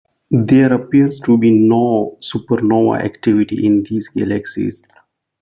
There 0.31 0.73
appears 0.73 1.19
to 1.25 1.37
be 1.37 1.51
no 1.51 2.17
supernova 2.23 3.05
activity 3.05 3.63
in 3.63 3.83
these 3.83 4.07
galaxies. 4.07 4.81